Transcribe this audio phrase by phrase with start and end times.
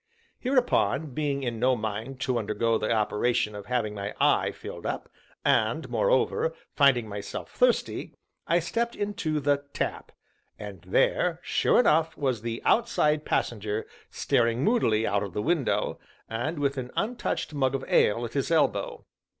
[0.39, 5.11] Hereupon, being in no mind to undergo the operation of having my eye filled up,
[5.45, 8.15] and, moreover, finding myself thirsty,
[8.47, 10.11] I stepped into the "Tap."
[10.57, 16.57] And there, sure enough, was the Outside Passenger staring moodily out of the window, and
[16.57, 19.05] with an untouched mug of ale at his elbow.